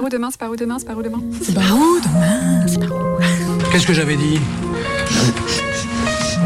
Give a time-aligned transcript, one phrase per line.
[0.00, 2.66] par où demain C'est par où demain C'est par où demain C'est par où demain
[2.66, 4.40] C'est par où Qu'est-ce que j'avais dit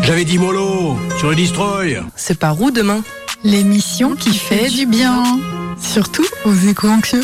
[0.03, 2.03] J'avais dit mollo sur le destroy.
[2.17, 3.03] C'est par où demain
[3.45, 5.23] L'émission qui fait du bien.
[5.79, 7.23] Surtout aux éco-anxieux.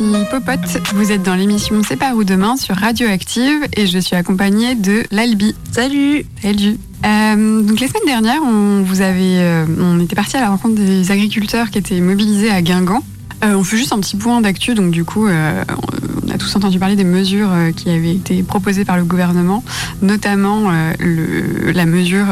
[0.00, 0.60] Bonjour, ici Popote.
[0.94, 5.02] Vous êtes dans l'émission C'est par où demain sur Radioactive et je suis accompagnée de
[5.10, 5.54] l'Albi.
[5.70, 10.40] Salut Salut euh, donc la semaine dernière, on vous avait, euh, on était parti à
[10.40, 13.02] la rencontre des agriculteurs qui étaient mobilisés à Guingamp.
[13.44, 16.78] Euh, on fait juste un petit point d'actu, donc du coup, on a tous entendu
[16.78, 19.62] parler des mesures qui avaient été proposées par le gouvernement,
[20.00, 22.26] notamment le- la mesure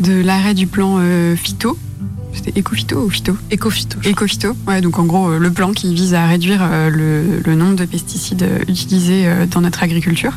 [0.00, 0.98] de l'arrêt du plan
[1.36, 1.78] phyto.
[2.36, 3.98] C'était éco-phyto ou phyto Écophyto.
[4.04, 7.54] Éco-phyto, ouais, donc en gros euh, le plan qui vise à réduire euh, le, le
[7.56, 10.32] nombre de pesticides euh, utilisés dans notre agriculture.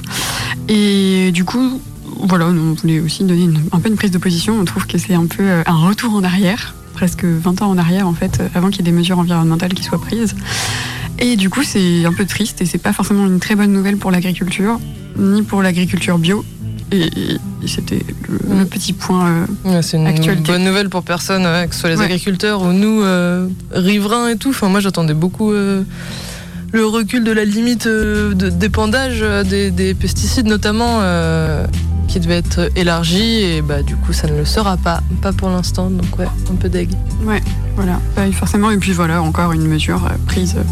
[0.68, 1.82] Et du coup,
[2.24, 4.58] voilà, on voulait aussi donner une- un peu une prise de position.
[4.60, 8.08] On trouve que c'est un peu un retour en arrière, presque 20 ans en arrière
[8.08, 10.36] en fait, avant qu'il y ait des mesures environnementales qui soient prises.
[11.20, 13.98] Et du coup, c'est un peu triste et c'est pas forcément une très bonne nouvelle
[13.98, 14.80] pour l'agriculture,
[15.18, 16.46] ni pour l'agriculture bio.
[16.92, 17.10] Et,
[17.68, 18.66] c'était le, le Mm.
[18.68, 19.28] petit point.
[19.30, 19.46] euh,
[19.76, 20.52] Ouais, c'est une Actualité.
[20.52, 22.06] bonne nouvelle pour personne, ouais, que ce soit les Ouais.
[22.06, 24.50] agriculteurs ou nous, euh, riverains et tout.
[24.50, 25.84] Enfin, moi, j'attendais beaucoup euh,
[26.72, 31.66] le recul de la limite de d'épandage des, des pesticides, notamment, euh,
[32.08, 33.22] qui devait être élargi.
[33.44, 35.02] Et bah, du coup, ça ne le sera pas.
[35.22, 35.90] Pas pour l'instant.
[35.92, 36.90] Donc, ouais, un peu deg.
[37.24, 37.42] Ouais,
[37.76, 38.72] voilà, Bah, forcément.
[38.72, 40.64] Et puis voilà, encore une mesure euh, prise euh,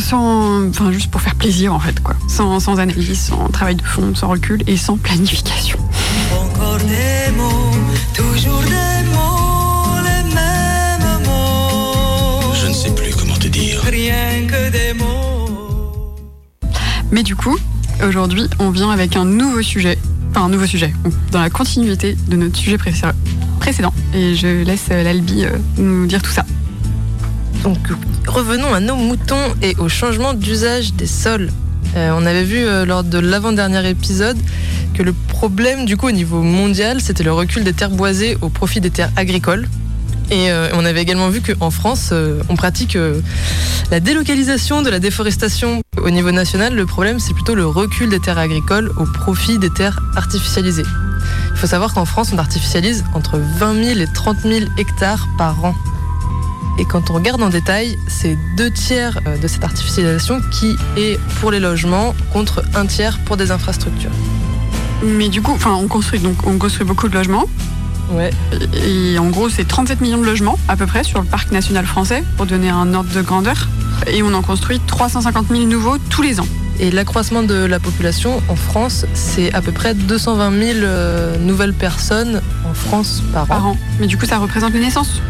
[0.00, 2.14] sans, enfin juste pour faire plaisir en fait, quoi.
[2.28, 5.78] Sans, sans analyse, sans travail de fond, sans recul et sans planification.
[6.32, 7.70] Encore des mots,
[8.14, 12.54] toujours des mots, les mêmes mots.
[12.62, 13.80] Je ne sais plus comment te dire.
[13.82, 16.14] Rien que des mots.
[17.10, 17.58] Mais du coup,
[18.06, 19.98] aujourd'hui, on vient avec un nouveau sujet,
[20.30, 20.92] enfin un nouveau sujet,
[21.30, 23.12] dans la continuité de notre sujet précé-
[23.60, 23.92] précédent.
[24.14, 26.44] Et je laisse euh, l'Albi euh, nous dire tout ça.
[27.62, 27.78] Donc
[28.26, 31.50] revenons à nos moutons et au changement d'usage des sols.
[31.96, 34.38] Euh, on avait vu euh, lors de l'avant-dernier épisode
[34.94, 38.48] que le problème du coup au niveau mondial c'était le recul des terres boisées au
[38.48, 39.68] profit des terres agricoles.
[40.30, 42.12] Et euh, on avait également vu qu'en France,
[42.48, 42.96] on pratique
[43.90, 46.74] la délocalisation de la déforestation au niveau national.
[46.74, 50.86] Le problème, c'est plutôt le recul des terres agricoles au profit des terres artificialisées.
[51.50, 55.62] Il faut savoir qu'en France, on artificialise entre 20 000 et 30 000 hectares par
[55.64, 55.74] an.
[56.78, 61.20] Et quand on regarde en détail, c'est deux tiers euh, de cette artificialisation qui est
[61.40, 64.10] pour les logements contre un tiers pour des infrastructures.
[65.04, 67.44] Mais du coup, enfin, on construit donc on construit beaucoup de logements.
[68.10, 68.30] Ouais.
[68.86, 71.86] Et en gros, c'est 37 millions de logements à peu près sur le parc national
[71.86, 73.68] français, pour donner un ordre de grandeur.
[74.06, 76.46] Et on en construit 350 000 nouveaux tous les ans.
[76.80, 81.74] Et l'accroissement de la population en France, c'est à peu près 220 000 euh, nouvelles
[81.74, 83.46] personnes en France par an.
[83.46, 83.76] par an.
[84.00, 85.20] Mais du coup, ça représente les naissances.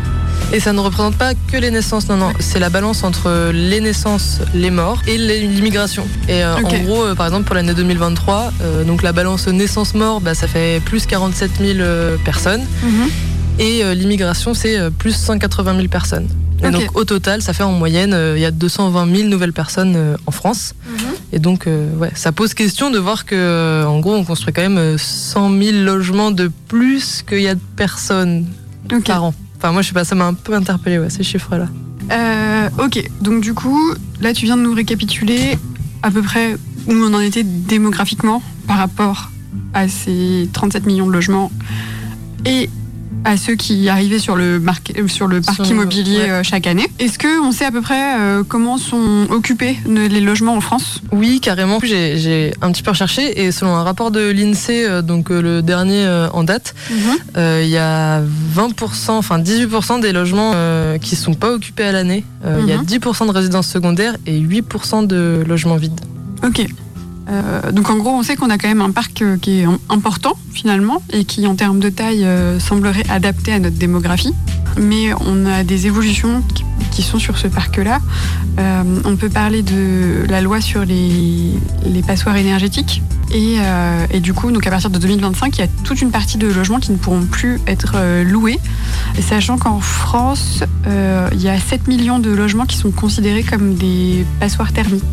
[0.52, 2.32] Et ça ne représente pas que les naissances, non, non.
[2.38, 6.06] C'est la balance entre les naissances, les morts et l'immigration.
[6.28, 10.20] Et euh, en gros, euh, par exemple, pour l'année 2023, euh, donc la balance naissance-mort,
[10.20, 12.64] bah, ça fait plus 47 000 euh, personnes.
[13.58, 16.28] Et l'immigration, c'est plus 180 000 personnes.
[16.64, 20.16] Et donc au total, ça fait en moyenne, il y a 220 000 nouvelles personnes
[20.26, 20.74] en France.
[21.32, 24.52] Et donc, euh, ouais, ça pose question de voir que, euh, en gros, on construit
[24.52, 28.46] quand même euh, 100 000 logements de plus qu'il y a de personnes
[29.06, 29.34] par an.
[29.62, 31.68] Enfin, moi, je sais pas, ça m'a un peu interpellé, ces chiffres-là.
[32.10, 33.78] Euh, ok, donc du coup,
[34.20, 35.56] là tu viens de nous récapituler
[36.02, 36.54] à peu près
[36.88, 39.30] où on en était démographiquement par rapport
[39.72, 41.52] à ces 37 millions de logements
[42.44, 42.70] et
[43.24, 46.30] à ceux qui arrivaient sur le, marque- euh, sur le parc Sur immobilier ouais.
[46.30, 46.86] euh, chaque année.
[46.98, 51.00] Est-ce qu'on sait à peu près euh, comment sont occupés ne- les logements en France?
[51.12, 51.78] Oui, carrément.
[51.82, 56.42] J'ai un petit peu recherché et selon un rapport de l'INSEE, donc le dernier en
[56.44, 56.74] date,
[57.36, 58.20] euh, il y a
[58.56, 62.24] 20%, enfin 18% des logements euh, qui sont pas occupés à l'année.
[62.44, 62.84] Il y a Mhm.
[62.84, 66.00] 10% de résidences secondaires et 8% de logements vides.
[66.44, 66.66] Ok.
[67.28, 69.64] Euh, donc en gros, on sait qu'on a quand même un parc euh, qui est
[69.64, 74.34] im- important finalement et qui en termes de taille euh, semblerait adapté à notre démographie.
[74.80, 76.42] Mais on a des évolutions
[76.90, 78.00] qui, sont sur ce parc-là.
[79.04, 81.52] On peut parler de la loi sur les,
[82.06, 83.02] passoires énergétiques.
[83.34, 86.46] Et, du coup, donc à partir de 2025, il y a toute une partie de
[86.46, 88.58] logements qui ne pourront plus être loués.
[89.20, 94.24] Sachant qu'en France, il y a 7 millions de logements qui sont considérés comme des
[94.40, 95.04] passoires thermiques.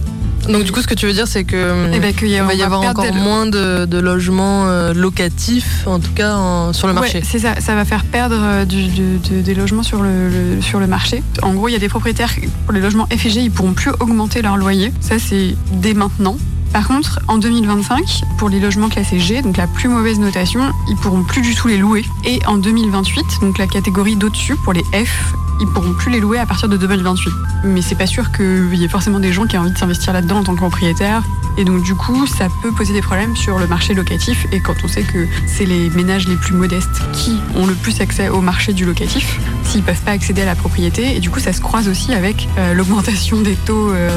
[0.47, 2.53] Donc du coup, ce que tu veux dire, c'est que Eh ben, y il va
[2.53, 6.87] y va avoir encore moins de, de logements euh, locatifs, en tout cas en- sur
[6.87, 7.19] le marché.
[7.19, 10.29] Ouais, c'est ça, ça va faire perdre euh, du- du- de- des logements sur le,
[10.29, 11.21] le- sur le marché.
[11.43, 12.33] En gros, il y a des propriétaires,
[12.65, 14.91] pour les logements F et G, ils pourront plus augmenter leur loyer.
[15.01, 16.37] Ça, c'est dès maintenant.
[16.71, 20.95] Par contre, en 2025, pour les logements classés G, donc la plus mauvaise notation, ils
[20.95, 22.05] pourront plus du tout les louer.
[22.25, 26.39] Et en 2028, donc la catégorie d'au-dessus, pour les F ils pourront plus les louer
[26.39, 27.33] à partir de 2028.
[27.65, 30.13] Mais c'est pas sûr qu'il y ait forcément des gens qui aient envie de s'investir
[30.13, 31.23] là-dedans en tant que propriétaire.
[31.59, 34.47] Et donc du coup, ça peut poser des problèmes sur le marché locatif.
[34.53, 37.99] Et quand on sait que c'est les ménages les plus modestes qui ont le plus
[37.99, 41.17] accès au marché du locatif, s'ils peuvent pas accéder à la propriété.
[41.17, 44.09] Et du coup, ça se croise aussi avec euh, l'augmentation des taux euh,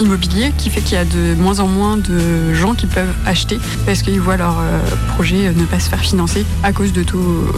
[0.00, 3.58] immobiliers qui fait qu'il y a de moins en moins de gens qui peuvent acheter
[3.84, 7.52] parce qu'ils voient leur euh, projet ne pas se faire financer à cause de taux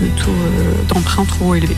[0.00, 0.30] de taux
[0.88, 1.76] d'emprunt trop élevés.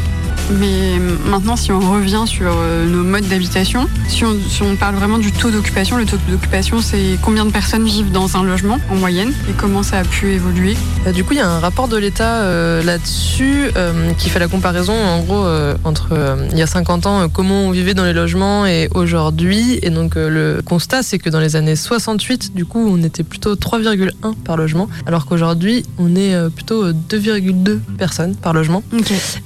[0.60, 4.96] Mais maintenant, si on revient sur euh, nos modes d'habitation, si on, si on parle
[4.96, 8.78] vraiment du taux d'occupation, le taux d'occupation, c'est combien de personnes vivent dans un logement
[8.90, 10.76] en moyenne et comment ça a pu évoluer?
[11.04, 14.38] Bah, du coup, il y a un rapport de l'État euh, là-dessus euh, qui fait
[14.38, 18.04] la comparaison en gros euh, entre il y a 50 ans, comment on vivait dans
[18.04, 19.78] les logements et aujourd'hui.
[19.82, 23.54] Et donc le constat, c'est que dans les années 68, du coup, on était plutôt
[23.54, 24.12] 3,1
[24.44, 28.82] par logement, alors qu'aujourd'hui, on est plutôt euh, 2,2 personnes par logement.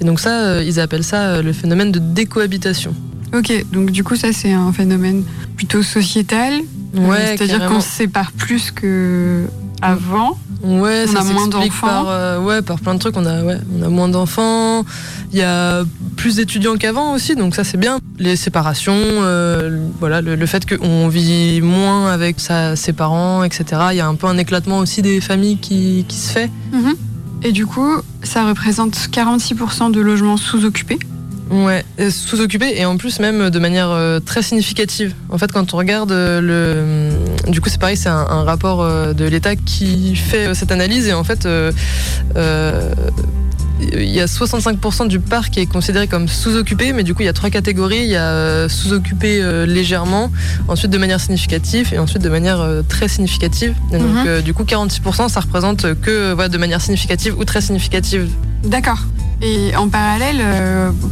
[0.00, 2.94] Et donc ça, ils appellent ça euh, le phénomène de décohabitation.
[3.34, 5.24] Ok, donc du coup, ça, c'est un phénomène
[5.56, 6.54] plutôt sociétal.
[6.96, 7.74] Euh, C'est-à-dire carrément.
[7.76, 9.44] qu'on se sépare plus que
[9.82, 10.38] avant.
[10.62, 11.86] Ouais, On ça a moins d'enfants.
[11.86, 13.16] par, euh, ouais, par plein de trucs.
[13.16, 14.84] On a, ouais, on a moins d'enfants.
[15.32, 15.84] Il y a
[16.16, 17.98] plus d'étudiants qu'avant aussi, donc ça c'est bien.
[18.18, 23.64] Les séparations, euh, voilà, le, le fait qu'on vit moins avec sa, ses parents, etc.
[23.90, 26.50] Il y a un peu un éclatement aussi des familles qui, qui se fait.
[26.72, 26.94] Mhm.
[27.42, 30.98] Et du coup, ça représente 46% de logements sous-occupés.
[31.50, 35.14] Ouais, euh, sous-occupé et en plus même de manière euh, très significative.
[35.28, 38.84] En fait, quand on regarde euh, le, du coup c'est pareil, c'est un, rapport
[39.14, 41.46] de l'État qui fait cette analyse et en fait,
[43.80, 47.26] il y a 65% du parc qui est considéré comme sous-occupé, mais du coup il
[47.26, 48.02] y a trois catégories.
[48.02, 50.30] Il y a euh, sous-occupé euh, légèrement,
[50.68, 53.74] ensuite de manière significative et ensuite de manière euh, très significative.
[53.92, 54.42] Et donc Mhm.
[54.42, 58.28] du coup 46% ça représente que voilà, de manière significative ou très significative.
[58.64, 58.98] D'accord.
[59.42, 60.40] Et en parallèle,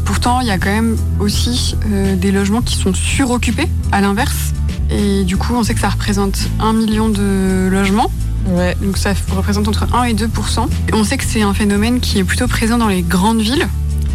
[0.07, 1.77] pourtant, il y a quand même aussi
[2.17, 4.55] des logements qui sont suroccupés, à l'inverse.
[4.91, 8.11] Et du coup, on sait que ça représente 1 million de logements.
[8.47, 8.77] Ouais.
[8.81, 12.19] Donc ça représente entre 1 et 2 Et On sait que c'est un phénomène qui
[12.19, 13.67] est plutôt présent dans les grandes villes.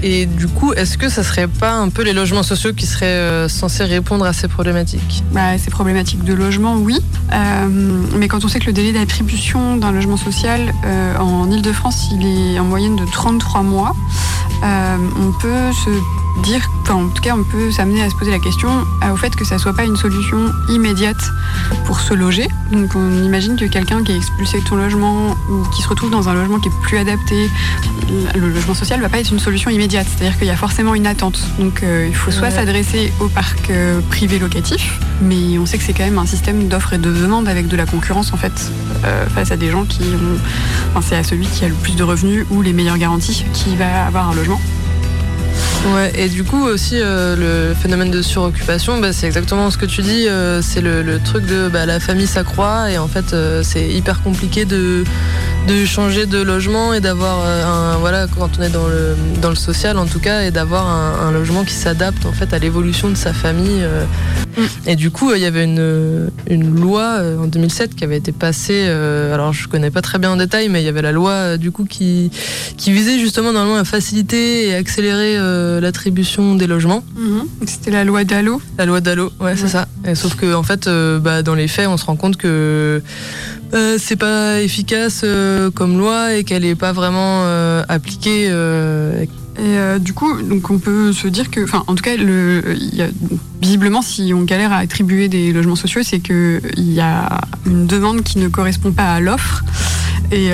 [0.02, 3.06] Et du coup, est-ce que ça serait pas un peu les logements sociaux qui seraient
[3.06, 5.24] euh, censés répondre à ces problématiques?
[5.34, 7.00] Bah, ces problématiques de logement, oui.
[7.34, 7.68] Euh,
[8.16, 12.26] mais quand on sait que le délai d'attribution d'un logement social euh, en Ile-de-France, il
[12.26, 13.94] est en moyenne de 33 mois,
[14.64, 15.90] euh, on peut se
[16.44, 18.70] dire, enfin en tout cas on peut s'amener à se poser la question
[19.04, 20.38] euh, au fait que ça soit pas une solution
[20.70, 21.22] immédiate
[21.86, 22.48] pour se loger.
[22.72, 26.10] Donc on imagine que quelqu'un qui est expulsé de son logement ou qui se retrouve
[26.12, 27.50] dans un logement qui est plus adapté,
[28.36, 30.08] le logement social va pas être une solution immédiate.
[30.08, 31.40] C'est-à-dire qu'il y a forcément une attente.
[31.60, 32.52] Donc euh, il faut soit Ouais.
[32.52, 36.68] s'adresser au parc euh, privé locatif, mais on sait que c'est quand même un système
[36.68, 38.72] d'offre et de demande avec de la concurrence en fait
[39.06, 40.38] euh, face à des gens qui ont,
[40.96, 43.76] enfin, c'est à celui qui a le plus de revenus ou les meilleures garanties qui
[43.76, 44.60] va avoir un logement.
[45.88, 49.86] Ouais, et du coup aussi euh, le phénomène de suroccupation, bah, c'est exactement ce que
[49.86, 53.64] tu dis, euh, c'est le, truc de bah, la famille s'accroît et en fait euh,
[53.64, 55.06] c'est hyper compliqué de,
[55.70, 59.50] de changer de logement et d'avoir euh, un voilà quand on est dans le, dans
[59.50, 62.60] le social en tout cas et d'avoir un, un logement qui s'adapte en fait à
[62.60, 63.84] l'évolution de sa famille.
[63.84, 64.04] euh.
[64.58, 64.62] Mm.
[64.88, 68.32] Et du coup euh, il y avait une, une loi en 2007 qui avait été
[68.32, 71.58] passée, alors je connais pas très bien en détail, mais il y avait la loi
[71.58, 72.32] du coup qui,
[72.76, 75.38] qui visait justement normalement à faciliter et accélérer
[75.80, 77.04] l'attribution des logements.
[77.66, 78.62] C'était la loi Dallot.
[78.78, 79.88] La loi Dallot, ouais, c'est ça.
[80.08, 80.90] Et sauf que en fait,
[81.22, 83.02] bah, dans les faits, on se rend compte que
[83.74, 88.46] euh, c'est pas efficace euh, comme loi et qu'elle est pas vraiment euh, appliquée.
[89.62, 93.10] Et du coup, donc on peut se dire que, enfin, en tout cas, y a-
[93.62, 97.86] visiblement, si on galère à attribuer des logements sociaux, c'est que il y a une
[97.86, 99.64] demande qui ne correspond pas à l'offre.
[100.32, 100.50] Et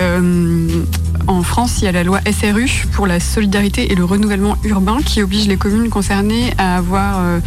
[1.28, 4.98] en France, il y a la loi SRU pour la solidarité et le renouvellement urbain
[5.04, 7.40] qui oblige les communes concernées à avoir euh,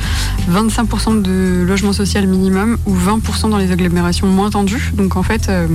[0.50, 4.92] 25% de logement social minimum ou 20% dans les agglomérations moins tendues.
[4.94, 5.68] Donc en fait, euh,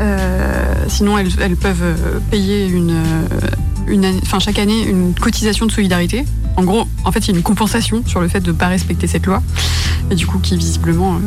[0.00, 6.24] euh, sinon elles, peuvent euh, payer une, euh, chaque année une cotisation de solidarité.
[6.56, 8.68] En gros, en fait, il y a une compensation sur le fait de ne pas
[8.68, 9.42] respecter cette loi,
[10.10, 11.18] et du coup, qui visiblement euh,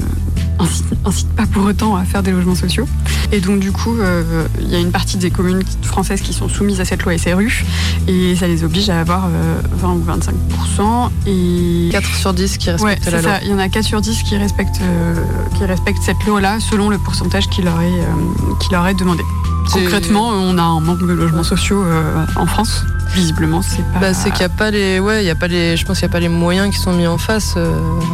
[0.60, 2.88] incite, incite pas pour autant à faire des logements sociaux.
[3.32, 6.50] Et donc, du coup, euh, il y a une partie des communes françaises qui sont
[6.50, 7.66] soumises à cette loi SRU,
[8.08, 11.10] et ça les oblige à avoir euh, 20 ou 25%.
[11.28, 13.32] Et 4 sur 10 qui respectent la loi.
[13.44, 15.16] Il y en a 4 sur 10 qui respectent, euh,
[15.58, 19.24] qui respectent cette loi-là selon le pourcentage qui leur est, euh, qui leur est demandé.
[19.72, 22.84] Concrètement, on a un manque de logements sociaux euh, en France.
[23.14, 24.00] Visiblement, c'est pas.
[24.00, 26.00] Bah, c'est qu'il n'y a pas les, ouais, il y a pas les, je pense
[26.00, 27.54] qu'il n'y a pas les moyens qui sont mis en face.
[27.58, 27.72] euh,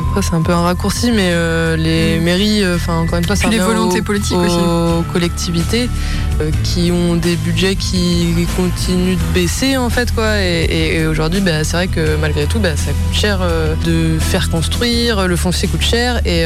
[0.09, 3.35] après, c'est un peu un raccourci, mais euh, les mairies, euh, enfin encore une fois,
[3.35, 4.41] Puis les volontés aux- politiques aux
[5.01, 5.07] aussi.
[5.13, 5.89] collectivités
[6.41, 10.39] euh, qui ont des budgets qui continuent de baisser en fait quoi.
[10.41, 13.73] Et, et- et aujourd'hui, bah, c'est vrai que malgré tout, bah, ça coûte cher euh,
[13.85, 16.43] de faire construire, le foncier coûte cher, et,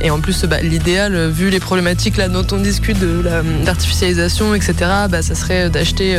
[0.00, 4.54] et en plus, bah, l'idéal, vu les problématiques là dont on discute de la- l'artificialisation,
[4.54, 4.74] etc.,
[5.10, 6.16] bah, ça serait d'acheter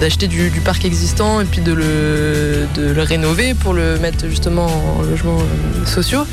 [0.00, 0.95] d'acheter du, du parc existant
[1.40, 6.26] et puis de le, rénover pour le mettre justement en logements euh, sociaux.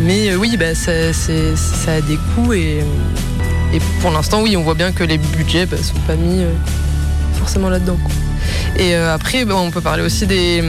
[0.00, 2.80] Mais euh, oui, bah, ça, a des coûts et,
[4.00, 6.50] pour l'instant, oui, on voit bien que les budgets ne sont pas mis euh,
[7.34, 7.98] forcément là-dedans.
[8.78, 10.62] Et après, bah, on peut parler aussi des,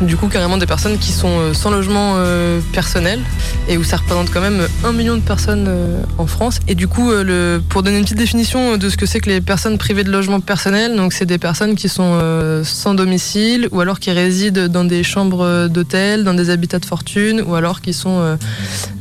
[0.00, 3.20] du coup, carrément des personnes qui sont euh, sans logement euh, personnel
[3.68, 6.60] et où ça représente quand même un million de personnes euh, en France.
[6.68, 9.40] Et du coup, le, pour donner une petite définition de ce que c'est que les
[9.40, 12.18] personnes privées de logement personnel, donc c'est des personnes qui sont
[12.64, 17.42] sans domicile ou alors qui résident dans des chambres d'hôtel, dans des habitats de fortune
[17.46, 18.36] ou alors qui sont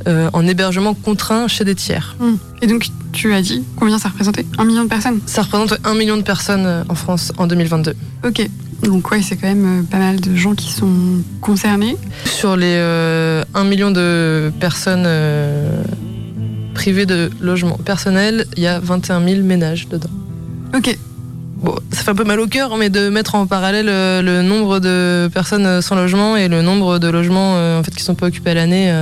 [0.05, 2.15] en hébergement contraint chez des tiers.
[2.19, 2.35] Hmm.
[2.61, 4.45] Et donc, tu as dit combien ça représentait?
[4.57, 5.19] Un million de personnes?
[5.25, 7.95] Ça représente un million de personnes en France en 2022.
[8.25, 8.49] Ok.
[8.83, 11.97] Donc, ouais, c'est quand même euh, pas mal de gens qui sont concernés.
[12.25, 15.83] Sur les euh, 1 million de personnes euh,
[16.73, 20.09] privées de logement personnel, il y a 21 000 ménages dedans.
[20.75, 20.97] Ok.
[21.63, 24.41] Bon, ça fait un peu mal au cœur, mais de mettre en parallèle euh, le
[24.41, 28.03] nombre de personnes euh, sans logement et le nombre de logements euh, en fait, qui
[28.03, 28.93] sont pas occupés à l'année.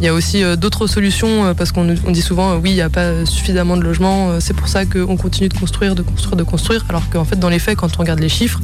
[0.00, 3.26] Il y a aussi d'autres solutions, parce qu'on dit souvent, oui, il n'y a pas
[3.26, 7.08] suffisamment de logements, c'est pour ça qu'on continue de construire, de construire, de construire, alors
[7.10, 8.60] qu'en fait, dans les faits, quand on regarde les chiffres,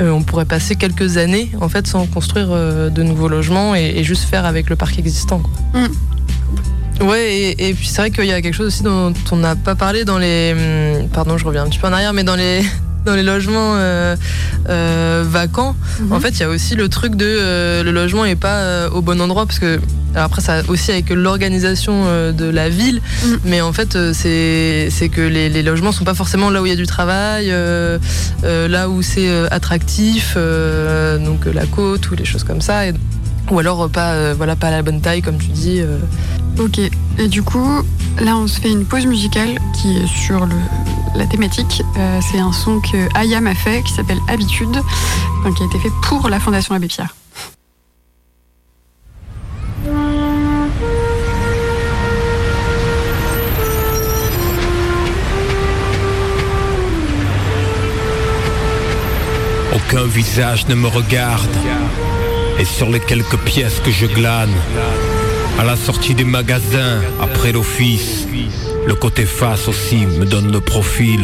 [0.00, 4.44] on pourrait passer quelques années en fait, sans construire de nouveaux logements et, juste faire
[4.44, 5.40] avec le parc existant.
[5.40, 5.80] quoi.
[7.00, 9.54] Ouais, et, et puis c'est vrai qu'il y a quelque chose aussi dont on n'a
[9.56, 10.52] pas parlé dans les.
[11.00, 12.62] hum, Pardon, je reviens un petit peu en arrière, mais dans les,
[13.06, 14.16] dans les logements euh,
[14.68, 16.12] euh, vacants, Mhm.
[16.12, 19.00] en fait, il y a aussi le truc de euh, le logement n'est pas au
[19.02, 19.78] bon endroit, parce que.
[20.14, 23.38] Alors après, ça aussi avec l'organisation de la ville, Mhm.
[23.44, 26.70] mais en fait, c'est c'est que les, les logements sont pas forcément là où il
[26.70, 27.52] y a du travail,
[28.42, 32.86] là où c'est attractif, donc la côte ou les choses comme ça.
[32.86, 32.94] et-
[33.50, 35.80] ou alors euh, pas, euh, voilà, pas à la bonne taille, comme tu dis.
[35.80, 35.98] euh,
[36.58, 36.78] Ok.
[37.18, 37.82] Et du coup,
[38.20, 40.54] là, on se fait une pause musicale qui est sur le,
[41.14, 41.82] la thématique.
[41.96, 44.76] Euh, c'est un son que Ayam a fait qui s'appelle Habitude,
[45.40, 47.14] enfin, qui a été fait pour la Fondation Abbé Pierre.
[59.74, 61.48] Aucun visage ne me regarde.
[62.58, 64.54] Et sur les quelques pièces que je glane,
[65.58, 68.26] à la sortie des magasins, après l'office,
[68.86, 71.20] le côté face aussi me donne le profil.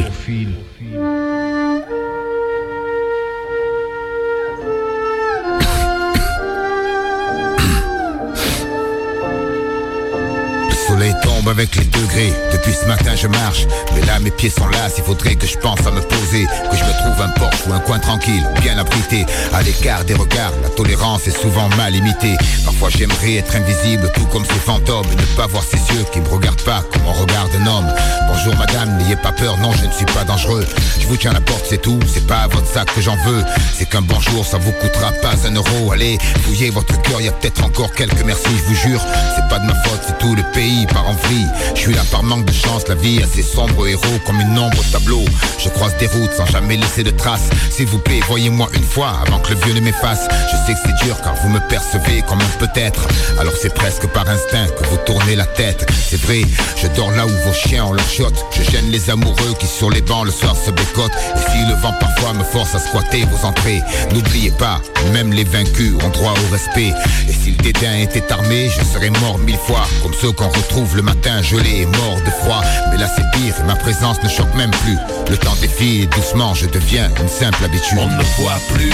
[11.48, 12.32] Avec les degrés.
[12.52, 13.66] Depuis ce matin, je marche.
[13.94, 14.88] Mais là, mes pieds sont là.
[14.96, 16.46] Il faudrait que je pense à me poser.
[16.70, 19.26] Que je me trouve un porche ou un coin tranquille, bien abrité.
[19.52, 22.36] À l'écart des regards, la tolérance est souvent mal imitée.
[22.64, 25.06] Parfois, j'aimerais être invisible, tout comme ces fantômes.
[25.12, 27.94] Et ne pas voir ces yeux qui me regardent pas comme on regarde un homme.
[28.28, 29.56] Bonjour, madame, n'ayez pas peur.
[29.58, 30.66] Non, je ne suis pas dangereux.
[31.00, 31.98] Je vous tiens la porte, c'est tout.
[32.12, 33.44] C'est pas à votre sac que j'en veux.
[33.76, 35.92] C'est qu'un bonjour, ça vous coûtera pas un euro.
[35.92, 37.20] Allez, fouillez votre cœur.
[37.20, 39.00] Y a peut-être encore quelques merci, je vous jure.
[39.36, 41.33] C'est pas de ma faute, c'est tout le pays part en vrille.
[41.74, 44.58] Je suis là par manque de chance, la vie a ses sombres héros comme une
[44.58, 45.24] ombre au tableau.
[45.58, 47.48] Je croise des routes sans jamais laisser de traces.
[47.70, 50.28] S'il vous plaît, voyez-moi une fois avant que le vieux ne m'efface.
[50.50, 53.06] Je sais que c'est dur car vous me percevez comme un peut-être.
[53.38, 55.86] Alors c'est presque par instinct que vous tournez la tête.
[56.08, 56.42] C'est vrai,
[56.80, 58.44] je dors là où vos chiens ont leur chiotte.
[58.56, 61.12] Je gêne les amoureux qui sur les bancs le soir se bécotent.
[61.36, 64.80] Et si le vent parfois me force à squatter vos entrées, n'oubliez pas,
[65.12, 66.92] même les vaincus ont droit au respect.
[67.28, 69.86] Et si le dédain était armé, je serais mort mille fois.
[70.02, 72.62] Comme ceux qu'on retrouve le matin gelés et morts de froid.
[72.90, 74.98] Mais là c'est pire ma présence ne choque même plus.
[75.30, 77.98] Le temps défile doucement je deviens une simple habitude.
[78.00, 78.92] On ne me voit plus,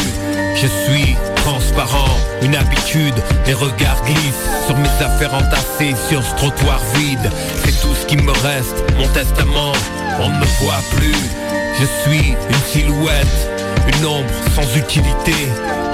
[0.54, 3.14] je suis transparent, une habitude,
[3.46, 7.30] les regards glissent sur mes affaires entassées sur ce trottoir vide.
[7.64, 9.72] C'est tout ce qui me reste, mon testament.
[10.20, 11.14] On ne me voit plus,
[11.80, 13.50] je suis une silhouette,
[13.88, 15.34] une ombre sans utilité.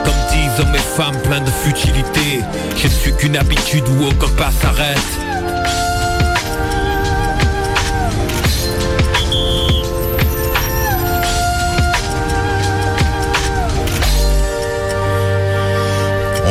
[0.04, 2.40] Comme disent hommes et femmes pleins de futilité,
[2.76, 4.98] je suis qu'une habitude où aucun pas s'arrête.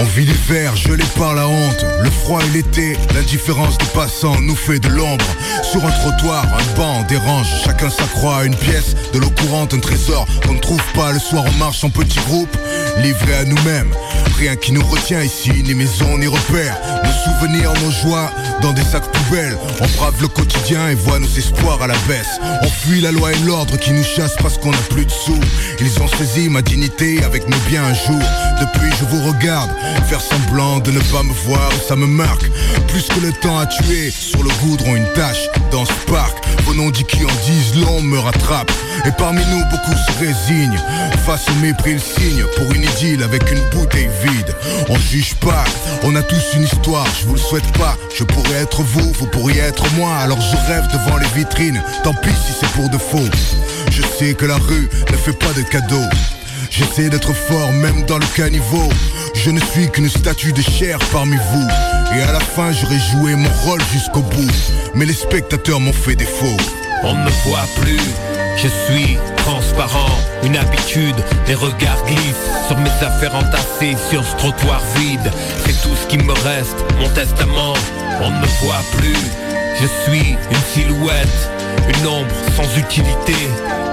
[0.05, 4.55] On vit l'hiver, gelé par la honte, le froid et l'été, l'indifférence des passants nous
[4.55, 5.25] fait de l'ombre.
[5.63, 9.79] Sur un trottoir, un banc dérange, chacun s'accroît à une pièce, de l'eau courante, un
[9.79, 10.27] trésor.
[10.45, 12.55] Qu'on ne trouve pas le soir, on marche en petit groupe,
[12.97, 13.93] livrés à nous-mêmes.
[14.37, 16.77] Rien qui nous retient ici, ni maison, ni repères.
[17.03, 18.29] Nos souvenirs, nos joies,
[18.61, 19.57] dans des sacs poubelles.
[19.81, 22.39] On brave le quotidien et voit nos espoirs à la baisse.
[22.61, 25.39] On fuit la loi et l'ordre qui nous chassent parce qu'on n'a plus de sous.
[25.79, 28.21] Ils ont saisi ma dignité avec mes biens un jour.
[28.59, 29.71] Depuis, je vous regarde,
[30.07, 32.49] faire semblant de ne pas me voir, ça me marque.
[32.87, 36.43] Plus que le temps à tuer, sur le goudron une tâche dans ce parc.
[36.65, 38.71] Vos noms dit qui en disent long me rattrape.
[39.05, 40.79] Et parmi nous, beaucoup se résignent.
[41.25, 42.84] Face au mépris, le signe pour une
[43.23, 44.55] avec une bouteille vide.
[44.89, 45.63] On juge pas,
[46.03, 47.97] on a tous une histoire, je vous le souhaite pas.
[48.15, 50.15] Je pourrais être vous, vous pourriez être moi.
[50.17, 53.29] Alors je rêve devant les vitrines, tant pis si c'est pour de faux.
[53.89, 56.09] Je sais que la rue ne fait pas de cadeaux.
[56.69, 58.89] J'essaie d'être fort même dans le caniveau.
[59.33, 61.67] Je ne suis qu'une statue de chair parmi vous.
[62.15, 64.51] Et à la fin, j'aurais joué mon rôle jusqu'au bout.
[64.93, 66.57] Mais les spectateurs m'ont fait défaut.
[67.03, 67.99] On ne me voit plus,
[68.57, 71.15] je suis transparent, une habitude,
[71.47, 75.31] les regards glissent sur mes affaires entassées sur ce trottoir vide.
[75.65, 77.73] C'est tout ce qui me reste, mon testament.
[78.21, 79.17] On ne me voit plus,
[79.79, 81.49] je suis une silhouette,
[81.87, 83.35] une ombre sans utilité.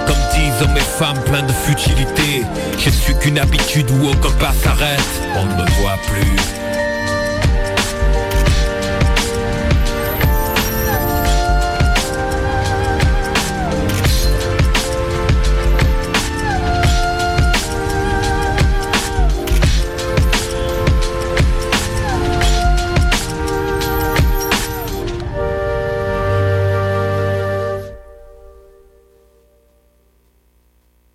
[0.06, 2.44] Comme disent hommes et femmes plein de futilité.
[2.78, 5.00] Je suis qu'une habitude où aucun pas s'arrête.
[5.36, 6.71] On ne me voit plus.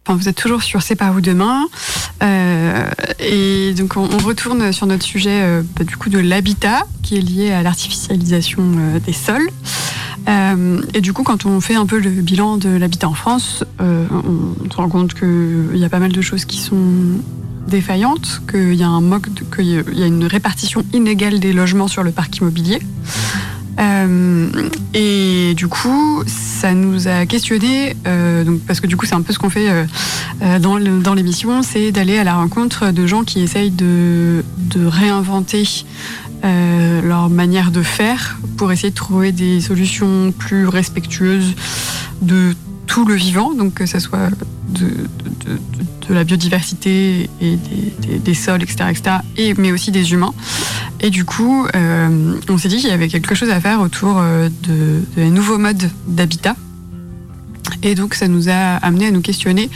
[0.08, 1.66] Enfin, vous êtes toujours sur C'est pas où demain.
[2.24, 7.18] Euh, et donc, on, retourne sur notre sujet euh, bah, du coup de l'habitat qui
[7.18, 9.50] est lié à l'artificialisation euh, des sols.
[10.94, 14.70] Et du coup, quand on fait un peu le bilan de l'habitat en France, on,
[14.70, 17.22] se rend compte qu'il y a pas mal de choses qui sont
[17.68, 21.88] défaillantes, qu'il y a un manque, de- qu'il y a une répartition inégale des logements
[21.88, 22.80] sur le parc immobilier.
[23.80, 24.48] Euh,
[24.94, 29.22] et du coup, ça nous a questionné, euh, donc, parce que du coup, c'est un
[29.22, 33.42] peu ce qu'on fait euh, dans l'émission, c'est d'aller à la rencontre de gens qui
[33.42, 34.44] essayent de,
[34.76, 35.64] réinventer
[36.44, 41.56] leur manière de faire pour essayer de trouver des solutions plus respectueuses
[42.22, 44.30] de tout le vivant, donc que ce soit
[44.70, 45.08] de-
[46.10, 47.58] de la biodiversité et
[48.20, 50.34] des, sols, etc., etc., et, mais aussi des humains.
[51.00, 54.18] Et du coup, euh, on s'est dit qu'il y avait quelque chose à faire autour
[54.20, 56.56] euh, de, nouveaux modes d'habitat.
[57.84, 59.70] Et donc, ça nous a amené à nous questionner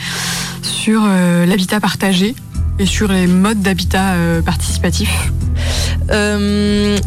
[0.62, 2.34] sur euh, l'habitat partagé
[2.78, 5.30] et sur les modes d'habitat euh, participatif.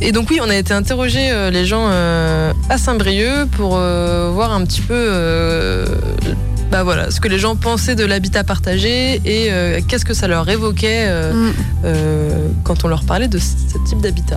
[0.02, 4.64] Et donc oui, on a été interroger euh, les gens à Saint-Brieuc pour voir un
[4.66, 5.86] petit peu
[6.76, 10.28] bah voilà, ce que les gens pensaient de l'habitat partagé et euh, qu'est-ce que ça
[10.28, 11.54] leur évoquait euh, Mm.
[11.86, 14.36] euh, quand on leur parlait de ce type d'habitat.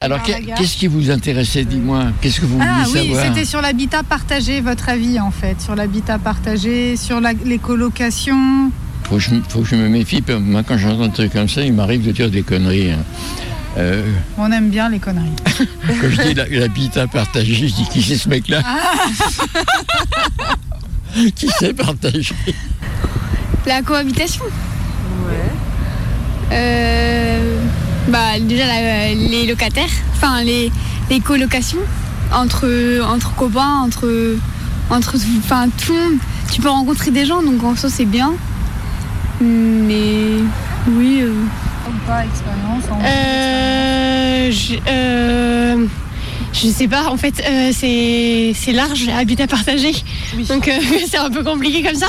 [0.00, 0.38] Alors, gare.
[0.56, 3.26] qu'est-ce qui vous intéressait, dis-moi Qu'est-ce que vous Ah vouliez oui, savoir?
[3.26, 8.70] c'était sur l'habitat partagé, votre avis en fait, sur l'habitat partagé, sur la- les colocations.
[9.04, 10.22] faut que, je, faut que je me méfie.
[10.22, 12.92] parce que Moi, quand j'entends un truc comme ça, il m'arrive de dire des conneries.
[12.92, 13.04] hein.
[13.76, 14.02] Euh,
[14.38, 15.36] On aime bien les conneries.
[15.86, 18.62] quand je dis l'habitat partagé, je dis qui c'est ce mec-là?
[21.34, 22.34] Qui sait partager
[23.66, 24.44] La cohabitation
[26.50, 27.58] Euh,
[28.08, 30.72] bah, déjà la- les locataires, enfin les,
[31.10, 31.78] les colocations
[32.32, 32.66] entre,
[33.06, 34.36] entre copains, entre,
[34.90, 36.18] entre enfin, tout le monde.
[36.50, 38.32] Tu peux rencontrer des gens, donc en soi c'est bien.
[39.40, 40.38] Mais
[40.90, 41.20] oui.
[41.22, 41.34] euh,
[42.06, 42.84] Pas expérience.
[42.90, 42.98] en-
[44.88, 45.86] Euh,
[46.62, 49.92] je, sais pas, en fait, euh, c'est c'est large, habitat partagé.
[50.48, 50.72] Donc euh,
[51.10, 52.08] c'est un peu compliqué comme ça.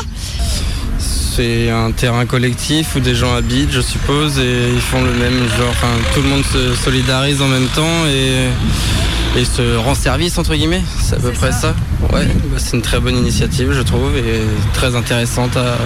[0.97, 5.47] C'est un terrain collectif où des gens habitent, je suppose, et ils font le même
[5.57, 5.69] genre.
[5.69, 10.55] Enfin, tout le monde se solidarise en même temps et, et se rend service, entre
[10.55, 10.83] guillemets.
[10.99, 11.73] C'est à peu près ça.
[12.11, 14.41] Ouais, bah, c'est une très bonne initiative, je trouve, et
[14.73, 15.77] très intéressante à,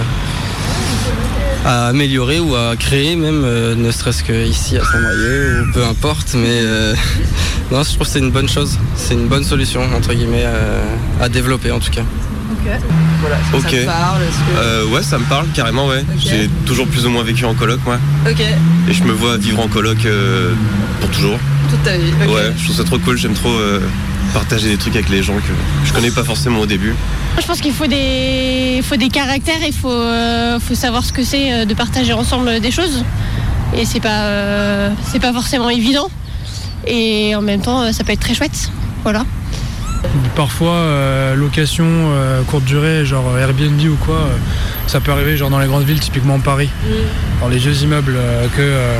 [1.64, 6.34] à améliorer ou à créer, même, euh, ne serait-ce qu'ici à Saint-Brieuc ou peu importe.
[6.34, 6.94] Mais euh,
[7.72, 8.78] non, je trouve que c'est une bonne chose.
[8.96, 10.82] C'est une bonne solution, entre guillemets, euh,
[11.20, 12.02] à développer en tout cas.
[13.20, 13.62] Voilà, Ok.
[13.62, 16.04] ça te parle que- Euh, ouais, ça me parle carrément, ouais.
[16.18, 17.98] J'ai toujours plus ou moins vécu en coloc, moi.
[18.30, 18.40] Ok,
[18.88, 20.52] Et je me vois vivre en coloc euh,
[21.00, 21.38] pour toujours.
[21.70, 22.12] toute ta vie.
[22.28, 23.16] Ouais, je trouve ça trop cool.
[23.18, 23.80] J'aime trop euh,
[24.34, 25.52] partager des trucs avec les gens que
[25.86, 26.94] je connais pas forcément au début.
[27.40, 31.24] Je pense qu'il faut des, faut des caractères, il faut, euh, faut savoir ce que
[31.24, 33.04] c'est euh, de partager ensemble des choses.
[33.76, 36.08] Et c'est pas, euh, c'est pas forcément évident.
[36.86, 38.70] Et en même temps, ça peut être très chouette.
[39.04, 39.24] Voilà.
[40.36, 44.36] Parfois, euh, location euh, courte durée, genre Airbnb ou quoi, euh,
[44.86, 46.68] ça peut arriver genre dans les grandes villes, typiquement Paris.
[47.40, 48.98] Dans les vieux immeubles, euh, que euh,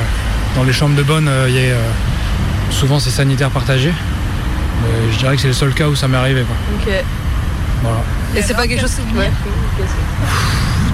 [0.57, 1.91] dans les chambres de bonne, euh, il y a, euh,
[2.71, 3.93] souvent c'est sanitaire partagé.
[4.83, 6.43] Mais je dirais que c'est le seul cas où ça m'est arrivé.
[6.43, 6.57] Quoi.
[6.81, 6.93] Ok.
[7.83, 7.99] Voilà.
[8.37, 9.17] Et c'est pas quelque chose qui.
[9.17, 9.31] Ouais.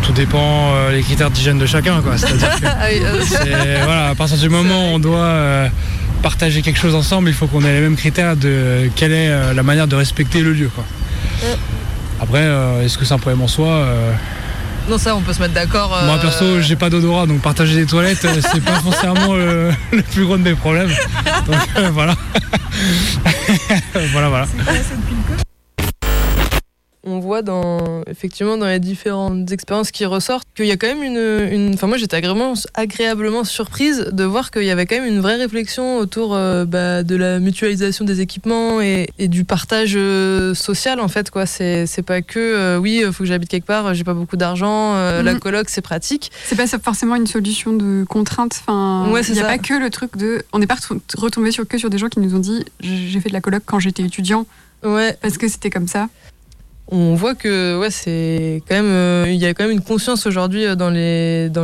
[0.02, 2.00] Tout dépend euh, les critères d'hygiène de chacun.
[2.00, 2.16] Quoi.
[2.16, 5.68] C'est-à-dire que Ah euh, c'est- voilà, à partir du moment où on doit euh,
[6.22, 9.52] partager quelque chose ensemble, il faut qu'on ait les mêmes critères de quelle est euh,
[9.54, 10.70] la manière de respecter le lieu.
[10.74, 10.84] Quoi.
[12.20, 14.12] Après, euh, est-ce que c'est un problème en soi euh,
[14.88, 15.96] Non, ça, on peut se mettre d'accord.
[16.02, 20.02] euh, Moi perso, j'ai pas d'odorat, donc partager des toilettes, c'est pas foncièrement le, le
[20.02, 20.90] plus gros de mes problèmes.
[21.46, 22.14] Donc euh, voilà.
[24.12, 24.46] voilà, voilà.
[27.10, 31.02] On voit dans effectivement dans les différentes expériences qui ressortent qu'il y a quand même
[31.02, 31.74] une, une...
[31.74, 35.36] enfin moi j'étais agréablement, agréablement surprise de voir qu'il y avait quand même une vraie
[35.36, 41.00] réflexion autour euh, bah, de la mutualisation des équipements et, et du partage euh, social
[41.00, 44.04] en fait quoi c'est pas que euh, oui il faut que j'habite quelque part j'ai
[44.04, 45.40] pas beaucoup d'argent euh, la Mhm.
[45.40, 48.60] coloc c'est pratique C'est pas forcément une solution de contrainte.
[48.60, 49.48] Enfin, Ouais, il n'y a ça.
[49.48, 50.42] pas que le truc de.
[50.52, 50.76] On n'est pas
[51.16, 53.62] retombé sur que sur des gens qui nous ont dit j'ai fait de la coloc
[53.66, 54.46] quand j'étais étudiant.
[54.84, 55.16] Ouais.
[55.22, 56.08] Parce que c'était comme ça.
[56.90, 60.66] On voit que ouais c'est quand euh, il y a quand même une conscience aujourd'hui
[60.66, 60.90] euh, dans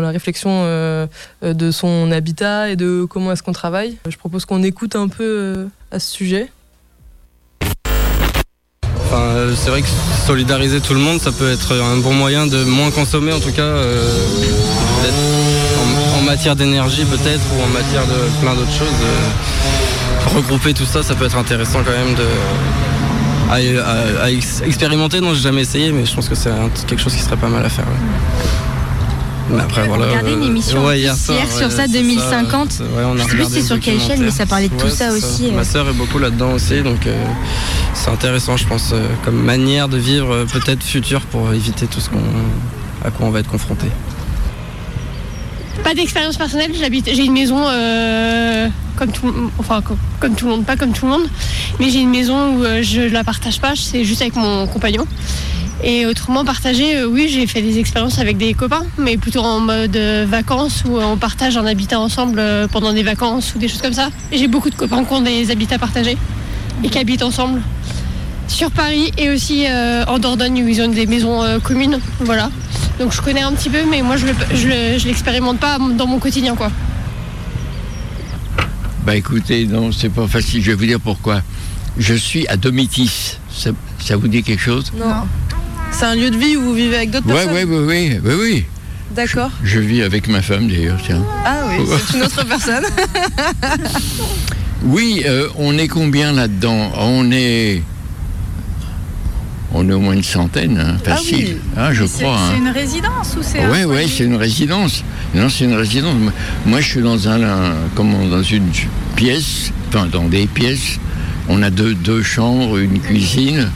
[0.00, 1.06] la réflexion euh,
[1.42, 3.96] de son habitat et de comment est-ce qu'on travaille.
[4.08, 6.50] Je propose qu'on écoute un peu à ce sujet.
[9.54, 9.88] C'est vrai que
[10.26, 13.52] solidariser tout le monde, ça peut être un bon moyen de moins consommer, en tout
[13.52, 13.76] cas,
[16.16, 20.34] en, en matière d'énergie peut-être, ou en matière de plein d'autres choses.
[20.34, 22.26] regrouper tout ça, ça peut être intéressant quand même de
[23.50, 25.20] à, à- à ex- expérimenter.
[25.20, 26.50] Non, j'ai jamais essayé, mais je pense que c'est
[26.87, 27.85] quelque chose qui serait pas mal à faire.
[27.87, 28.46] ouais.
[29.48, 30.06] Mais après, voilà.
[30.06, 32.80] regardé une euh, émission ouais, hier, soir, hier sur ouais, ça, c'est 2050.
[32.80, 34.87] Ouais, on a Je sais plus c'est sur quelle chaîne, mais ça parlait de tout
[34.87, 35.64] Ouais, ça aussi, Ma euh.
[35.64, 37.14] sœur est beaucoup là-dedans aussi, donc euh,
[37.94, 42.00] c'est intéressant, je pense, euh, comme manière de vivre euh, peut-être future pour éviter tout
[42.00, 42.18] ce qu'on
[43.04, 43.87] à quoi on va être confronté.
[45.87, 49.85] Pas d'expérience personnelle, j'habite, j'ai une maison euh, comme tout, enfin
[50.18, 51.29] comme, tout le monde, pas comme tout le monde,
[51.79, 55.07] mais j'ai une maison où euh, je la partage pas, c'est juste avec mon compagnon.
[55.85, 59.61] Et autrement partagé, euh, oui, j'ai fait des expériences avec des copains, mais plutôt en
[59.61, 63.81] mode euh, vacances où on partage un habitat ensemble pendant des vacances ou des choses
[63.81, 64.09] comme ça.
[64.33, 66.18] J'ai beaucoup de copains qui ont des habitats partagés
[66.83, 67.62] et qui habitent ensemble
[68.49, 69.66] sur Paris et aussi
[70.09, 72.01] en Dordogne où ils ont des maisons communes.
[72.18, 72.51] Voilà.
[72.98, 75.78] Donc je connais un petit peu, mais moi je le- je le- je l'expérimente pas
[75.78, 76.70] dans mon quotidien quoi.
[79.04, 80.62] Bah écoutez, non, c'est pas facile.
[80.62, 81.42] Je vais vous dire pourquoi.
[81.98, 83.38] Je suis à Domitis.
[83.52, 83.70] Ça,
[84.04, 84.92] ça vous dit quelque chose?
[84.98, 85.22] Non.
[85.92, 87.54] C'est un lieu de vie où vous vivez avec d'autres Ouais, personnes?
[87.54, 88.64] ouais, oui, oui, oui, oui.
[89.14, 89.50] D'accord.
[89.62, 91.22] Je vis avec ma femme d'ailleurs, tiens.
[91.44, 92.85] Ah oui, c'est une autre personne.
[94.82, 96.92] Oui, euh, on est combien là-dedans?
[96.98, 97.82] On est.
[99.74, 101.59] On est au moins une centaine, hein, facile.
[101.76, 102.38] hein, je C'est crois.
[102.48, 102.59] c'est hein.
[102.66, 105.02] une résidence ou c'est un ouais, foyer c'est une résidence.
[105.35, 106.14] Non, c'est une résidence.
[106.18, 106.33] Moi-
[106.66, 108.68] Moi, je suis dans un, un- comment, dans une
[109.16, 110.98] pièce, enfin dans des pièces.
[111.48, 113.68] On a deux, deux chambres, une cuisine,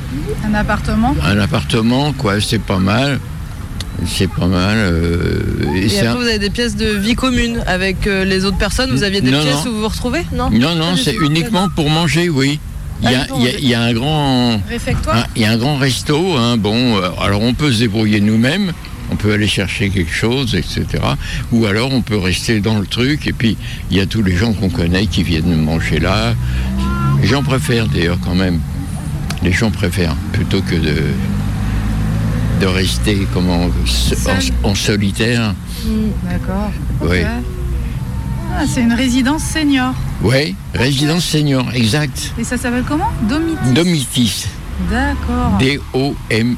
[0.45, 2.41] Un appartement un appartement, quoi.
[2.41, 3.21] C'est pas mal.
[4.07, 4.77] C'est pas mal.
[4.79, 5.43] euh,
[5.75, 8.45] et Et c'est un- après, vous avez des pièces de vie commune avec euh, les
[8.47, 8.91] autres personnes.
[8.91, 9.71] Vous aviez des Non, pièces non.
[9.71, 10.23] où vous vous retrouvez?
[10.33, 10.51] Non?
[10.51, 12.59] Non, non, c'est uniquement pour manger, oui.
[13.03, 14.61] Il y a, il y a- il y a un grand.
[15.13, 18.21] Un- Il y a un grand resto, hein, bon, euh, alors on peut se débrouiller
[18.21, 18.73] nous-mêmes,
[19.11, 20.85] on peut aller chercher quelque chose, etc.
[21.53, 23.57] Ou alors on peut rester dans le truc, et puis
[23.91, 26.35] il y a tous les gens qu'on connaît qui viennent manger là.
[27.23, 28.61] Les gens préfèrent d'ailleurs quand même.
[29.43, 30.97] Les gens préfèrent, plutôt que de,
[32.61, 33.69] de rester comment,
[34.65, 35.55] en, en solitaire.
[36.31, 36.71] D'accord.
[37.01, 37.19] Oui.
[38.53, 39.95] Ah, c'est une résidence senior.
[40.23, 42.33] Oui, résidence senior, exact.
[42.39, 43.11] Et ça s'appelle comment?
[43.23, 43.73] Domitis.
[43.73, 44.47] Domitis.
[44.91, 45.59] D'accord.
[45.59, 46.53] D-O-M-I-T-Y-S,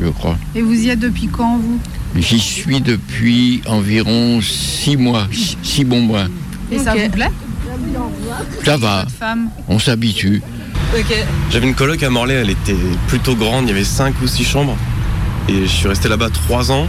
[0.00, 0.36] je crois.
[0.54, 1.78] Et vous y êtes depuis quand, vous?
[2.16, 6.26] J'y suis depuis environ six mois, six, six bons mois.
[6.70, 7.30] Et ça vous plaît?
[8.64, 9.04] Ça va,
[9.68, 10.42] on s'habitue.
[11.50, 12.76] J'avais une coloc à Morlaix, elle était
[13.08, 14.76] plutôt grande, il y avait 5 ou 6 chambres.
[15.48, 16.86] Et je suis resté là-bas 3 ans.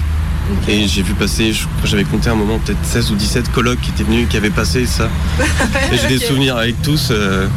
[0.68, 3.52] Et j'ai vu passer, je crois que j'avais compté un moment, peut-être 16 ou 17
[3.52, 5.10] colocs qui étaient venus, qui avaient passé ça.
[5.92, 7.48] Et j'ai des souvenirs avec tous, euh,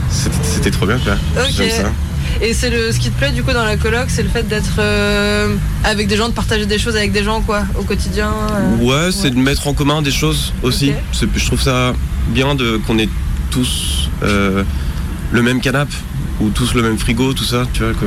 [0.42, 1.14] c'était trop bien quoi.
[1.51, 1.92] J'aime ça.
[2.40, 4.46] Et c'est le ce qui te plaît du coup dans la coloc, c'est le fait
[4.46, 8.31] d'être euh, avec des gens, de partager des choses avec des gens quoi, au quotidien.
[8.53, 8.77] euh.
[8.85, 10.92] Ouais, c'est de mettre en commun des choses aussi.
[11.12, 11.92] Je trouve ça
[12.29, 13.09] bien de qu'on ait
[13.51, 15.94] tous le même canapé
[16.40, 18.07] ou tous le même frigo, tout ça, tu vois que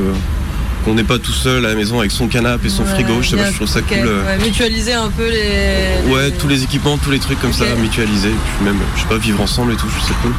[0.84, 3.22] qu'on n'est pas tout seul à la maison avec son canapé et son frigo.
[3.22, 3.98] Je sais pas, je trouve ça cool.
[3.98, 4.24] euh.
[4.26, 6.10] ouais, mutualiser un peu les.
[6.12, 8.28] Ouais, tous les équipements, tous les trucs comme ça, mutualisés.
[8.28, 10.32] Et puis même, je sais pas, vivre ensemble et tout, je trouve ça cool.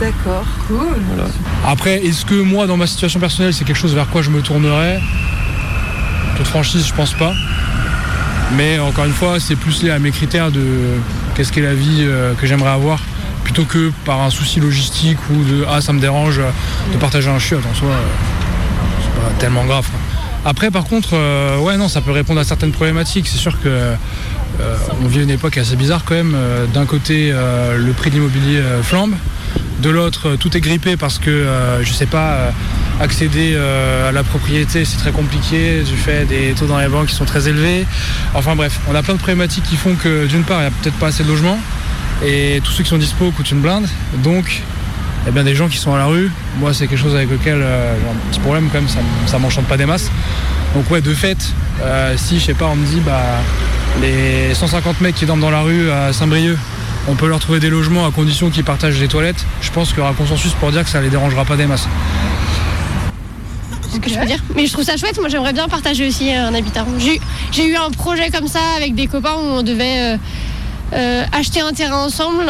[0.00, 0.96] D'accord, cool.
[1.14, 1.30] Voilà.
[1.66, 4.40] Après, est-ce que moi, dans ma situation personnelle, c'est quelque chose vers quoi je me
[4.42, 5.00] tournerais?
[6.36, 7.32] Toute franchise, je pense pas.
[8.56, 10.62] Mais encore une fois, c'est plus lié à mes critères de
[11.34, 13.00] qu'est-ce qu'est la vie euh, que j'aimerais avoir,
[13.44, 16.50] plutôt que par un souci logistique ou de ah ça me dérange euh,
[16.92, 17.88] de partager un chiotte en soi.
[19.38, 19.86] Tellement grave.
[20.44, 23.26] Après, par contre, euh, ouais, non, ça peut répondre à certaines problématiques.
[23.28, 23.96] C'est sûr que euh,
[25.02, 26.34] on vit une époque assez bizarre quand même.
[26.34, 29.12] Euh, D'un côté, le prix de l'immobilier flambe.
[29.80, 31.46] De l'autre, tout est grippé parce que,
[31.82, 32.52] je sais pas,
[33.00, 37.14] accéder à la propriété, c'est très compliqué du fait des taux dans les banques qui
[37.14, 37.84] sont très élevés.
[38.34, 40.70] Enfin bref, on a plein de problématiques qui font que, d'une part, il n'y a
[40.70, 41.58] peut-être pas assez de logements
[42.24, 43.86] et tous ceux qui sont dispo coûtent une blinde.
[44.22, 44.62] Donc,
[45.26, 47.58] eh bien, des gens qui sont à la rue, moi, c'est quelque chose avec lequel
[47.58, 50.10] j'ai un petit problème quand même, ça, ça m'enchante pas des masses.
[50.74, 51.38] Donc, ouais, de fait,
[51.82, 53.20] euh, si, je sais pas, on me dit, bah,
[54.02, 56.58] les 150 mecs qui dorment dans la rue à Saint-Brieuc,
[57.08, 59.44] on peut leur trouver des logements à condition qu'ils partagent les toilettes.
[59.60, 61.86] Je pense qu'il y aura consensus pour dire que ça les dérangera pas des masses.
[63.92, 64.38] ce que je peux dire.
[64.56, 66.84] Mais je trouve ça chouette, moi j'aimerais bien partager aussi un habitat.
[66.98, 67.20] J'ai eu-
[67.52, 70.16] J'ai eu un projet comme ça avec des copains où on devait euh,
[70.94, 72.44] euh, acheter un terrain ensemble,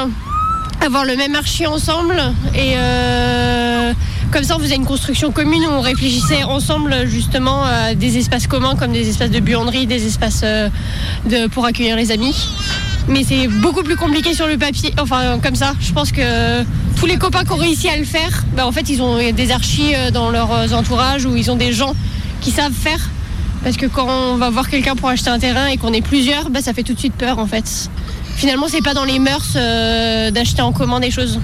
[0.84, 2.22] avoir le même archi ensemble
[2.54, 3.92] et euh,
[4.30, 8.46] comme ça on faisait une construction commune où on réfléchissait ensemble justement à des espaces
[8.46, 10.68] communs comme des espaces de buanderie, des espaces euh,
[11.52, 12.48] pour accueillir les amis.
[13.08, 15.74] Mais c'est beaucoup plus compliqué sur le papier, enfin comme ça.
[15.80, 16.62] Je pense que
[16.96, 19.50] tous les copains qui ont réussi à le faire, bah, en fait ils ont des
[19.52, 21.94] archis euh, dans leurs entourages ou ils ont des gens
[22.42, 23.00] qui savent faire.
[23.62, 26.50] Parce que quand on va voir quelqu'un pour acheter un terrain et qu'on est plusieurs,
[26.50, 27.88] bah, ça fait tout de suite peur en fait.
[28.36, 31.40] Finalement c'est pas dans les mœurs euh, d'acheter en commun des choses.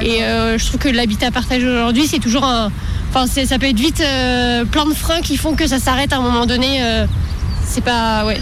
[0.00, 2.70] Et euh, je trouve que l'habitat partagé aujourd'hui c'est toujours un...
[3.10, 6.16] Enfin ça peut être vite euh, plein de freins qui font que ça s'arrête à
[6.16, 6.80] un moment donné.
[7.66, 8.24] c'est pas...
[8.24, 8.40] Ouais.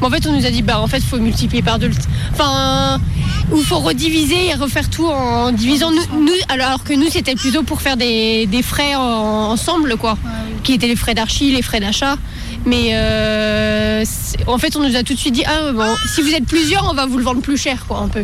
[0.00, 1.90] en fait, on nous a dit, bah, en fait, faut multiplier par deux.
[2.32, 3.00] Enfin,
[3.50, 5.90] ou faut rediviser et refaire tout en divisant.
[5.90, 10.16] Nous, nous- alors que nous, c'était plutôt pour faire des, des frais en- ensemble, quoi.
[10.62, 12.16] Qui étaient les frais d'archi, les frais d'achat.
[12.68, 14.04] Mais euh,
[14.46, 16.86] en fait, on nous a tout de suite dit, ah, bon, si vous êtes plusieurs,
[16.90, 18.22] on va vous le vendre plus cher, quoi, un peu.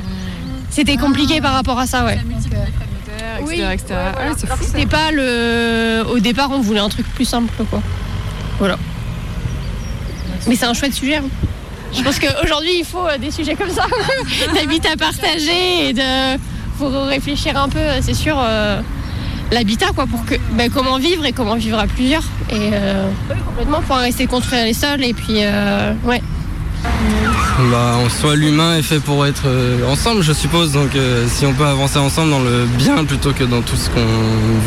[0.71, 2.19] C'était compliqué par rapport à ça, ouais.
[3.41, 3.95] etc., etc.
[4.51, 6.05] Ah, fou, pas le.
[6.11, 7.81] Au départ, on voulait un truc plus simple, quoi.
[8.59, 8.77] Voilà.
[10.47, 11.17] Mais c'est un chouette sujet.
[11.17, 11.25] hein.
[11.97, 13.87] Je pense qu'aujourd'hui, il faut euh, des sujets comme ça,
[14.55, 16.39] d'habitat partagé et de.
[16.79, 18.81] Faut réfléchir un peu, c'est sûr, euh,
[19.53, 20.35] l'habitat, quoi, pour que.
[20.53, 22.25] ben, comment vivre et comment vivre à plusieurs.
[22.51, 23.09] Et euh,
[23.47, 25.39] complètement pour rester construire les sols et puis.
[25.41, 26.23] euh, ouais.
[27.71, 30.73] Bah, en soi, l'humain est fait pour être euh, ensemble, je suppose.
[30.73, 30.91] Donc,
[31.29, 34.05] si on peut avancer ensemble dans le bien plutôt que dans tout ce qu'on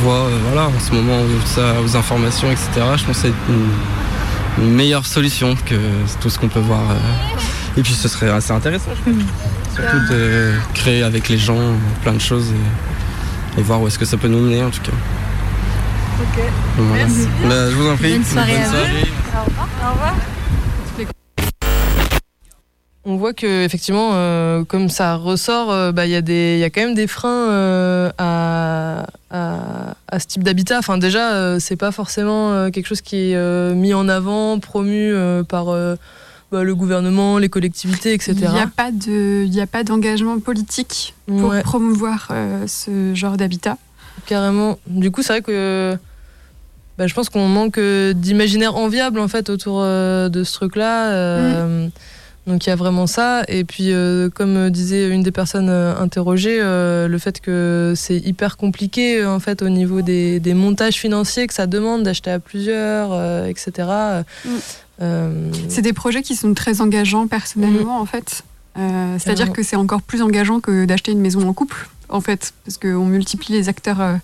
[0.04, 2.70] voit, voilà, en ce moment, ça, aux informations, etc.
[2.98, 5.76] Je pense que c'est une, une meilleure solution que
[6.22, 6.82] tout ce qu'on peut voir.
[7.78, 9.22] Et puis, ce serait assez intéressant, je trouve.
[9.76, 11.60] Surtout de créer avec les gens
[12.02, 12.97] plein de choses et,
[13.58, 14.91] et voir où est-ce que ça peut nous mener, en tout cas.
[16.22, 16.43] Ok.
[16.78, 17.06] Voilà.
[17.06, 17.28] Merci.
[17.48, 18.12] Bah, je vous en prie.
[18.13, 18.72] Bonne soirée Bonne à vous.
[18.72, 19.08] soirée.
[19.86, 20.15] Au revoir.
[23.10, 26.60] On voit que effectivement, euh, comme ça ressort, euh, bah, il y, a des- il
[26.60, 30.78] y a quand même des freins euh, à, à, à ce type d'habitat.
[30.80, 34.60] Enfin, déjà, euh, c'est pas forcément euh, quelque chose qui est euh, mis en avant,
[34.60, 35.96] promu euh, par euh,
[36.52, 38.34] bah, le gouvernement, les collectivités, etc.
[38.42, 41.62] Il n'y a pas de, il y a pas d'engagement politique pour Ouais.
[41.62, 43.78] promouvoir euh, ce genre d'habitat.
[44.26, 44.80] Carrément.
[44.88, 45.98] Du coup, c'est vrai que
[46.98, 51.12] bah, je pense qu'on manque euh, d'imaginaire enviable en fait autour euh, de ce truc-là.
[51.12, 51.88] Euh,
[52.48, 53.44] Donc il y a vraiment ça.
[53.50, 58.16] Et puis, euh, comme disait une des personnes euh, interrogées, euh, le fait que c'est
[58.18, 62.40] hyper compliqué en fait au niveau des, des montages financiers que ça demande d'acheter à
[62.40, 63.14] plusieurs,
[63.48, 64.24] etc.
[65.70, 68.44] C'est des projets qui sont très engageants personnellement en fait.
[68.78, 72.54] Euh, C'est-à-dire que c'est encore plus engageant que d'acheter une maison en couple en fait,
[72.66, 74.16] parce qu'on multiplie les acteurs euh,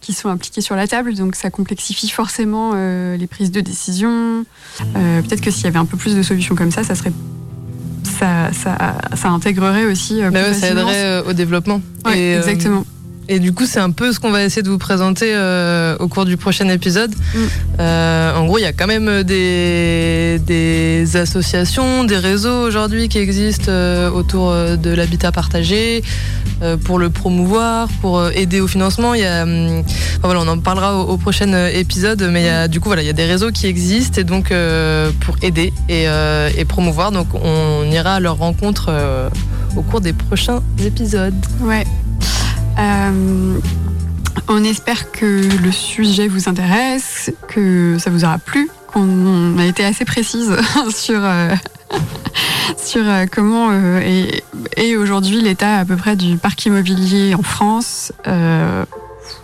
[0.00, 4.44] qui sont impliqués sur la table, donc ça complexifie forcément euh, les prises de décision.
[4.96, 7.12] Euh, Peut-être que s'il y avait un peu plus de solutions comme ça, ça serait
[8.18, 10.22] ça, ça, ça intégrerait aussi.
[10.22, 11.80] euh, Bah ouais, ça aiderait euh, au développement.
[12.04, 12.84] Ouais, Et, euh, exactement.
[13.32, 16.08] Et du coup, c'est un peu ce qu'on va essayer de vous présenter euh, au
[16.08, 17.14] cours du prochain épisode.
[17.14, 17.38] Mm.
[17.78, 23.18] Euh, en gros, il y a quand même des, des associations, des réseaux aujourd'hui qui
[23.18, 26.02] existent euh, autour euh, de l'habitat partagé
[26.60, 29.14] euh, pour le promouvoir, pour euh, aider au financement.
[29.14, 29.84] Il y a, enfin,
[30.24, 32.88] voilà, on en parlera au, au prochain euh, épisode, mais il y a, du coup,
[32.88, 36.50] voilà, il y a des réseaux qui existent et donc euh, pour aider et, euh,
[36.58, 37.12] et promouvoir.
[37.12, 39.28] Donc, on ira à leur rencontre euh,
[39.76, 41.34] au cours des prochains épisodes.
[41.60, 41.86] Ouais.
[42.80, 43.58] Euh,
[44.48, 49.84] On espère que le sujet vous intéresse, que ça vous aura plu, qu'on a été
[49.84, 50.56] assez précise
[50.90, 51.54] sur, euh,
[52.96, 58.12] euh, comment est aujourd'hui l'état à peu près du parc immobilier en France.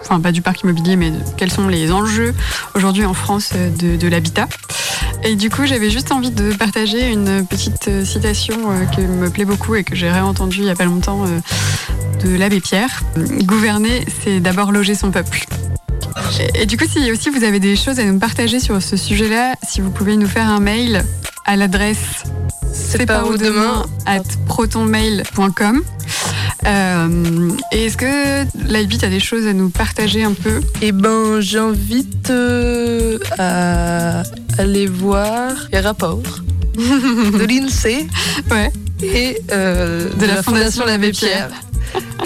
[0.00, 2.34] Enfin, pas du parc immobilier, mais de- quels sont les enjeux
[2.74, 4.48] aujourd'hui en France de, de l'habitat.
[5.24, 9.44] Et du coup, j'avais juste envie de partager une petite citation euh, qui me plaît
[9.44, 11.40] beaucoup et que j'ai réentendue il n'y a pas longtemps euh,
[12.24, 13.02] de l'abbé Pierre.
[13.42, 15.44] Gouverner, c'est d'abord loger son peuple.
[16.54, 18.96] Et, et du coup, si aussi vous avez des choses à nous partager sur ce
[18.96, 21.04] sujet-là, si vous pouvez nous faire un mail
[21.44, 22.24] à l'adresse
[22.72, 25.82] c'est où demain at protonmail.com.
[26.64, 30.60] Euh, et est-ce que Lightbeat a des choses à nous partager un peu?
[30.82, 34.22] Eh ben, j'invite euh, à
[34.58, 36.22] aller voir les rapports
[36.76, 38.06] de l'INSEE
[39.02, 41.50] et euh, de, la, Fondation l'Abbé Pierre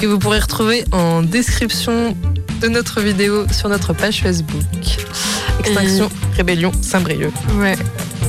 [0.00, 2.16] que vous pourrez retrouver en description
[2.60, 4.64] de notre vidéo sur notre page Facebook.
[5.60, 7.32] Extinction, Rébellion, Saint-Brieuc.
[7.58, 7.76] Ouais.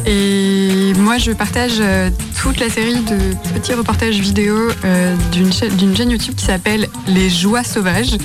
[0.05, 2.09] Et moi, je partage euh,
[2.41, 3.17] toute la série de
[3.53, 8.17] petits reportages vidéo euh, d'une cha- d'une chaîne YouTube qui s'appelle Les Joies Sauvages,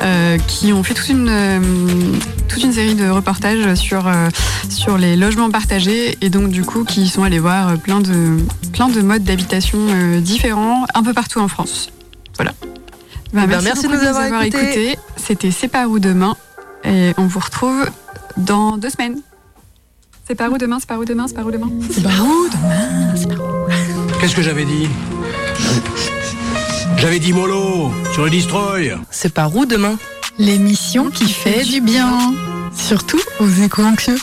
[0.00, 1.30] euh, qui ont fait toute une,
[2.48, 4.10] toute une série de reportages sur,
[4.70, 8.38] sur les logements partagés et donc du coup qui sont allés voir plein de,
[8.72, 9.78] plein de modes d'habitation
[10.20, 11.90] différents un peu partout en France.
[12.36, 12.52] Voilà.
[13.34, 14.96] Bah, Eh ben, merci beaucoup de nous avoir écoutés.
[15.16, 16.34] C'était C'est par où demain
[16.84, 17.86] et on vous retrouve
[18.38, 19.20] dans deux semaines.
[20.30, 22.46] C'est par où demain C'est par où demain C'est par où demain C'est par où
[22.52, 24.86] demain Qu'est-ce que j'avais dit
[26.98, 28.96] J'avais dit mollo sur le destroy.
[29.10, 29.98] C'est par où demain
[30.38, 32.32] L'émission qui fait du bien.
[32.72, 34.18] Surtout aux éco-anxieux.